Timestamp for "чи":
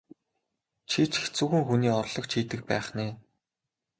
0.89-1.01